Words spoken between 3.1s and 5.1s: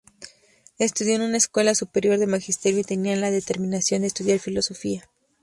la determinación de estudiar filosofía.